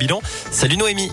Bilan. 0.00 0.20
Salut 0.50 0.76
Noémie. 0.76 1.12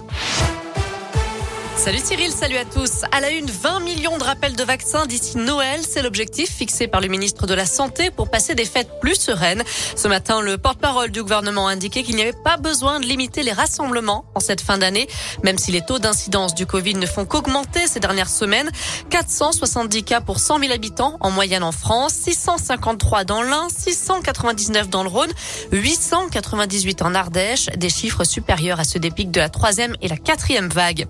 Salut 1.77 1.99
Cyril, 2.04 2.31
salut 2.31 2.58
à 2.58 2.65
tous. 2.65 3.05
À 3.11 3.21
la 3.21 3.31
une, 3.31 3.49
20 3.49 3.79
millions 3.79 4.17
de 4.20 4.23
rappels 4.23 4.55
de 4.55 4.63
vaccins 4.63 5.07
d'ici 5.07 5.38
Noël. 5.38 5.79
C'est 5.88 6.04
l'objectif 6.04 6.49
fixé 6.49 6.88
par 6.88 7.01
le 7.01 7.07
ministre 7.07 7.47
de 7.47 7.55
la 7.55 7.65
Santé 7.65 8.12
pour 8.12 8.29
passer 8.29 8.54
des 8.54 8.65
fêtes 8.65 8.99
plus 9.01 9.15
sereines. 9.15 9.63
Ce 9.96 10.07
matin, 10.07 10.42
le 10.42 10.60
porte-parole 10.60 11.10
du 11.10 11.23
gouvernement 11.23 11.68
a 11.68 11.71
indiqué 11.71 12.04
qu'il 12.04 12.15
n'y 12.18 12.21
avait 12.21 12.34
pas 12.34 12.57
besoin 12.57 12.99
de 12.99 13.05
limiter 13.05 13.42
les 13.42 13.52
rassemblements 13.52 14.26
en 14.36 14.39
cette 14.39 14.62
fin 14.62 14.78
d'année, 14.78 15.07
même 15.43 15.57
si 15.57 15.71
les 15.71 15.81
taux 15.81 15.97
d'incidence 15.97 16.54
du 16.54 16.68
Covid 16.68 16.95
ne 16.95 17.07
font 17.07 17.25
qu'augmenter 17.25 17.88
ces 17.88 17.99
dernières 17.99 18.29
semaines. 18.29 18.69
470 19.09 20.03
cas 20.03 20.21
pour 20.21 20.39
100 20.39 20.59
000 20.59 20.73
habitants 20.73 21.17
en 21.19 21.31
moyenne 21.31 21.63
en 21.63 21.71
France, 21.71 22.13
653 22.13 23.23
dans 23.23 23.41
l'Ain, 23.41 23.67
699 23.75 24.89
dans 24.89 25.03
le 25.03 25.09
Rhône, 25.09 25.31
898 25.71 27.01
en 27.01 27.15
Ardèche, 27.15 27.67
des 27.75 27.89
chiffres 27.89 28.23
supérieurs 28.23 28.79
à 28.79 28.83
ceux 28.83 28.99
des 28.99 29.09
pics 29.09 29.31
de 29.31 29.39
la 29.39 29.49
troisième 29.49 29.95
et 30.01 30.07
la 30.07 30.17
quatrième 30.17 30.69
vague. 30.69 31.08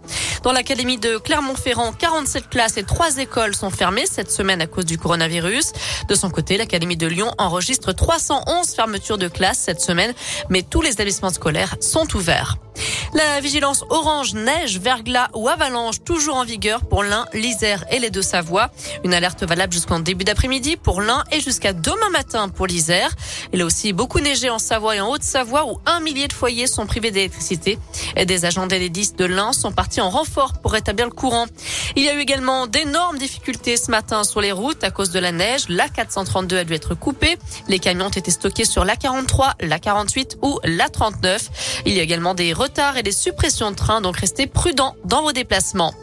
L'académie 0.54 0.98
de 0.98 1.18
Clermont-Ferrand, 1.18 1.94
47 1.94 2.50
classes 2.50 2.78
et 2.78 2.84
3 2.84 3.18
écoles 3.18 3.56
sont 3.56 3.70
fermées 3.70 4.06
cette 4.06 4.32
semaine 4.32 4.62
à 4.62 4.68
cause 4.68 4.86
du 4.86 4.98
coronavirus. 4.98 5.72
De 6.08 6.16
son 6.16 6.30
côté, 6.30 6.58
l'académie 6.58 6.98
de 6.98 7.08
Lyon 7.08 7.32
enregistre 7.38 7.94
311 7.94 8.74
fermetures 8.74 9.18
de 9.18 9.28
classes 9.28 9.60
cette 9.60 9.82
semaine, 9.82 10.14
mais 10.50 10.64
tous 10.64 10.82
les 10.82 10.92
établissements 10.92 11.30
scolaires 11.30 11.76
sont 11.80 12.08
ouverts. 12.16 12.58
La 13.14 13.42
vigilance 13.42 13.84
orange, 13.90 14.34
neige, 14.34 14.80
verglas 14.80 15.30
ou 15.36 15.50
avalanche 15.50 16.02
toujours 16.04 16.36
en 16.36 16.46
vigueur 16.46 16.82
pour 16.86 17.04
l'Ain, 17.04 17.26
l'Isère 17.34 17.84
et 17.92 18.00
les 18.00 18.10
Deux-Savoie. 18.10 18.72
Une 19.04 19.14
alerte 19.14 19.44
valable 19.44 19.74
jusqu'en 19.74 20.00
début 20.00 20.24
d'après-midi 20.24 20.78
pour 20.78 21.02
l'Ain 21.02 21.24
et 21.32 21.40
jusqu'à 21.40 21.74
demain 21.74 22.10
matin 22.10 22.50
pour 22.50 22.68
l'Isère. 22.68 23.12
Il 23.54 23.62
a 23.62 23.66
aussi 23.66 23.94
beaucoup 23.94 24.20
neigé 24.20 24.50
en 24.50 24.60
Savoie 24.60 24.96
et 24.96 25.02
en 25.02 25.10
Haute-Savoie 25.10 25.66
où 25.68 25.80
un 25.86 26.00
millier 26.00 26.28
de 26.28 26.34
foyers 26.34 26.68
sont 26.68 26.86
privés 26.88 27.12
d'électricité. 27.12 27.78
Des 28.26 28.46
agents 28.46 28.66
d'Enedis 28.66 29.12
de 29.18 29.26
l'Ain 29.26 29.54
sont 29.54 29.72
partis 29.72 30.02
en 30.02 30.10
renfort 30.10 30.54
pour 30.62 30.72
rétablir 30.72 31.06
le 31.06 31.12
courant. 31.12 31.46
Il 31.96 32.04
y 32.04 32.10
a 32.10 32.16
eu 32.16 32.20
également 32.20 32.66
d'énormes 32.66 33.18
difficultés 33.18 33.78
ce 33.78 33.92
matin 33.92 34.24
sur 34.24 34.42
les 34.42 34.52
routes 34.52 34.84
à 34.84 34.90
cause 34.90 35.12
de 35.12 35.20
la 35.20 35.32
neige. 35.32 35.66
La 35.70 35.90
432 35.90 36.58
a 36.58 36.64
dû 36.64 36.74
être 36.74 36.96
coupée. 36.96 37.38
Les 37.68 37.80
camions 37.80 38.06
ont 38.06 38.10
été 38.10 38.32
stockés 38.32 38.66
sur 38.66 38.86
la 38.86 38.96
43, 38.96 39.56
la 39.60 39.80
48 39.80 40.38
ou 40.42 40.60
la 40.64 40.90
39. 40.90 41.84
Il 41.86 41.94
y 41.94 42.00
a 42.00 42.04
également 42.04 42.34
des 42.34 42.54
retards 42.54 42.71
et 42.96 43.04
des 43.04 43.12
suppressions 43.12 43.72
de 43.72 43.76
trains, 43.76 44.02
donc 44.02 44.18
restez 44.18 44.48
prudents 44.48 44.96
dans 45.04 45.22
vos 45.22 45.34
déplacements. 45.34 45.94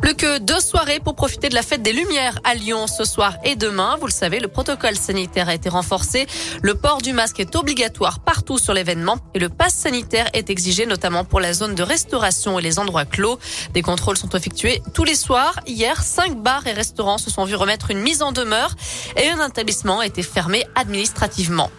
Plus 0.00 0.16
que 0.16 0.38
deux 0.38 0.58
soirées 0.58 0.98
pour 0.98 1.14
profiter 1.14 1.48
de 1.48 1.54
la 1.54 1.62
fête 1.62 1.82
des 1.82 1.92
Lumières 1.92 2.40
à 2.42 2.54
Lyon 2.54 2.88
ce 2.88 3.04
soir 3.04 3.36
et 3.44 3.54
demain. 3.54 3.96
Vous 4.00 4.06
le 4.06 4.12
savez, 4.12 4.40
le 4.40 4.48
protocole 4.48 4.96
sanitaire 4.96 5.48
a 5.48 5.54
été 5.54 5.68
renforcé. 5.68 6.26
Le 6.60 6.74
port 6.74 7.00
du 7.00 7.12
masque 7.12 7.38
est 7.38 7.54
obligatoire 7.54 8.18
partout 8.18 8.58
sur 8.58 8.74
l'événement 8.74 9.18
et 9.34 9.38
le 9.38 9.48
pass 9.48 9.74
sanitaire 9.74 10.28
est 10.32 10.50
exigé 10.50 10.86
notamment 10.86 11.24
pour 11.24 11.38
la 11.38 11.52
zone 11.52 11.76
de 11.76 11.84
restauration 11.84 12.58
et 12.58 12.62
les 12.62 12.80
endroits 12.80 13.04
clos. 13.04 13.38
Des 13.74 13.82
contrôles 13.82 14.16
sont 14.16 14.30
effectués 14.30 14.82
tous 14.92 15.04
les 15.04 15.14
soirs. 15.14 15.60
Hier, 15.68 16.02
cinq 16.02 16.34
bars 16.36 16.66
et 16.66 16.72
restaurants 16.72 17.18
se 17.18 17.30
sont 17.30 17.44
vus 17.44 17.54
remettre 17.54 17.92
une 17.92 18.00
mise 18.00 18.22
en 18.22 18.32
demeure 18.32 18.74
et 19.16 19.28
un 19.28 19.46
établissement 19.46 20.00
a 20.00 20.06
été 20.06 20.24
fermé 20.24 20.64
administrativement. 20.74 21.70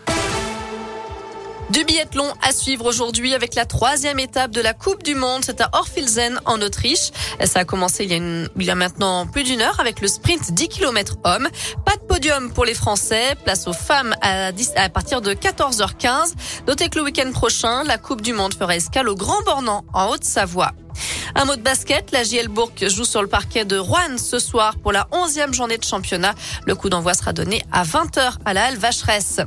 Du 1.69 1.85
biathlon 1.85 2.31
à 2.41 2.51
suivre 2.51 2.85
aujourd'hui 2.85 3.33
avec 3.33 3.55
la 3.55 3.65
troisième 3.65 4.19
étape 4.19 4.51
de 4.51 4.61
la 4.61 4.73
Coupe 4.73 5.01
du 5.03 5.15
Monde. 5.15 5.43
C'est 5.43 5.61
à 5.61 5.69
Orfilsen 5.73 6.39
en 6.45 6.61
Autriche. 6.61 7.11
Ça 7.43 7.59
a 7.59 7.65
commencé 7.65 8.05
il 8.05 8.65
y 8.65 8.69
a, 8.69 8.75
maintenant 8.75 9.25
plus 9.25 9.43
d'une 9.43 9.61
heure 9.61 9.79
avec 9.79 10.01
le 10.01 10.07
sprint 10.07 10.51
10 10.51 10.67
km 10.67 11.17
hommes. 11.23 11.47
Pas 11.85 11.95
de 11.95 12.01
podium 12.01 12.51
pour 12.51 12.65
les 12.65 12.73
Français. 12.73 13.35
Place 13.43 13.67
aux 13.67 13.73
femmes 13.73 14.13
à, 14.21 14.51
10, 14.51 14.73
à 14.75 14.89
partir 14.89 15.21
de 15.21 15.33
14h15. 15.33 16.33
Notez 16.67 16.89
que 16.89 16.99
le 16.99 17.05
week-end 17.05 17.31
prochain, 17.31 17.83
la 17.83 17.97
Coupe 17.97 18.21
du 18.21 18.33
Monde 18.33 18.53
fera 18.53 18.75
escale 18.75 19.09
au 19.09 19.15
Grand 19.15 19.41
Bornand 19.43 19.85
en 19.93 20.09
Haute-Savoie. 20.09 20.73
Un 21.35 21.45
mot 21.45 21.55
de 21.55 21.61
basket, 21.61 22.11
la 22.11 22.23
JL 22.23 22.47
Bourg 22.47 22.71
joue 22.79 23.05
sur 23.05 23.21
le 23.21 23.27
parquet 23.27 23.65
de 23.65 23.77
Rouen 23.77 24.17
ce 24.17 24.37
soir 24.37 24.77
pour 24.77 24.91
la 24.91 25.07
11e 25.11 25.51
journée 25.51 25.77
de 25.77 25.83
championnat. 25.83 26.35
Le 26.67 26.75
coup 26.75 26.89
d'envoi 26.89 27.15
sera 27.15 27.33
donné 27.33 27.63
à 27.71 27.83
20h 27.83 28.37
à 28.45 28.53
la 28.53 28.65
Halle 28.65 28.77
Vacheresse. 28.77 29.41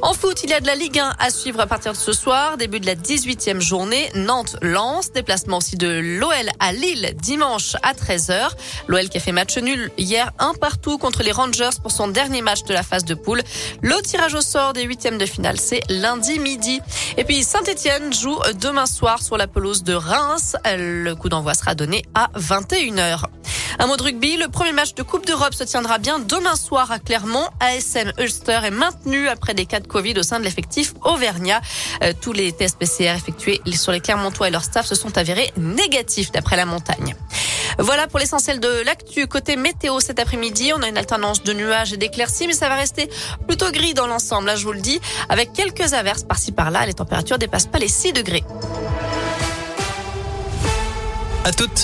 En 0.00 0.14
foot, 0.14 0.42
il 0.44 0.50
y 0.50 0.52
a 0.52 0.60
de 0.60 0.66
la 0.66 0.76
Ligue 0.76 1.00
1 1.00 1.12
à 1.18 1.30
suivre 1.30 1.58
à 1.60 1.66
partir 1.66 1.92
de 1.92 1.96
ce 1.96 2.12
soir, 2.12 2.56
début 2.56 2.78
de 2.78 2.86
la 2.86 2.94
18e 2.94 3.60
journée. 3.60 4.10
Nantes-Lens, 4.14 5.10
déplacement 5.12 5.56
aussi 5.56 5.76
de 5.76 5.88
l'OL 5.88 6.50
à 6.60 6.72
Lille 6.72 7.14
dimanche 7.20 7.74
à 7.82 7.94
13h. 7.94 8.50
L'OL 8.86 9.08
qui 9.08 9.16
a 9.18 9.20
fait 9.20 9.32
match 9.32 9.58
nul 9.58 9.90
hier 9.98 10.30
un 10.38 10.54
partout 10.54 10.98
contre 10.98 11.24
les 11.24 11.32
Rangers 11.32 11.76
pour 11.82 11.90
son 11.90 12.06
dernier 12.06 12.42
match 12.42 12.62
de 12.62 12.72
la 12.72 12.84
phase 12.84 13.04
de 13.04 13.14
poule. 13.14 13.42
Le 13.82 14.00
tirage 14.02 14.34
au 14.34 14.40
sort 14.40 14.72
des 14.72 14.82
huitièmes 14.82 15.18
de 15.18 15.26
finale, 15.26 15.58
c'est 15.58 15.82
lundi 15.88 16.38
midi. 16.38 16.80
Et 17.16 17.24
puis 17.24 17.42
Saint-Etienne 17.42 18.12
joue 18.12 18.38
demain 18.60 18.86
soir 18.86 19.20
sur 19.20 19.36
la 19.36 19.48
pelouse 19.48 19.82
de 19.82 19.94
Reims. 19.94 20.56
Coup 21.24 21.30
d'envoi 21.30 21.54
sera 21.54 21.74
donné 21.74 22.04
à 22.14 22.28
21h. 22.36 23.22
Un 23.78 23.86
mot 23.86 23.96
de 23.96 24.02
rugby, 24.02 24.36
le 24.36 24.48
premier 24.48 24.72
match 24.72 24.92
de 24.92 25.02
Coupe 25.02 25.24
d'Europe 25.26 25.54
se 25.54 25.64
tiendra 25.64 25.96
bien 25.96 26.18
demain 26.18 26.54
soir 26.54 26.92
à 26.92 26.98
Clermont. 26.98 27.48
ASM 27.60 28.12
Ulster 28.18 28.60
est 28.64 28.70
maintenu 28.70 29.26
après 29.28 29.54
des 29.54 29.64
cas 29.64 29.80
de 29.80 29.86
Covid 29.86 30.18
au 30.18 30.22
sein 30.22 30.38
de 30.38 30.44
l'effectif 30.44 30.92
Auvergnat. 31.02 31.62
Euh, 32.02 32.12
tous 32.20 32.34
les 32.34 32.52
tests 32.52 32.78
PCR 32.78 33.14
effectués 33.16 33.62
sur 33.72 33.90
les 33.90 34.00
Clermontois 34.00 34.48
et 34.48 34.50
leur 34.50 34.62
staff 34.62 34.84
se 34.84 34.94
sont 34.94 35.16
avérés 35.16 35.50
négatifs 35.56 36.30
d'après 36.30 36.56
la 36.56 36.66
montagne. 36.66 37.16
Voilà 37.78 38.06
pour 38.06 38.18
l'essentiel 38.18 38.60
de 38.60 38.82
l'actu. 38.84 39.26
Côté 39.26 39.56
météo 39.56 40.00
cet 40.00 40.18
après-midi, 40.18 40.72
on 40.76 40.82
a 40.82 40.88
une 40.88 40.98
alternance 40.98 41.42
de 41.42 41.54
nuages 41.54 41.94
et 41.94 41.96
d'éclaircies, 41.96 42.48
mais 42.48 42.52
ça 42.52 42.68
va 42.68 42.74
rester 42.74 43.08
plutôt 43.48 43.70
gris 43.70 43.94
dans 43.94 44.06
l'ensemble, 44.06 44.46
là 44.46 44.56
je 44.56 44.64
vous 44.66 44.72
le 44.72 44.82
dis, 44.82 45.00
avec 45.30 45.54
quelques 45.54 45.94
averses 45.94 46.24
par-ci 46.24 46.52
par-là. 46.52 46.84
Les 46.84 46.92
températures 46.92 47.38
dépassent 47.38 47.64
pas 47.64 47.78
les 47.78 47.88
6 47.88 48.12
degrés. 48.12 48.44
À 51.44 51.52
toutes. 51.52 51.74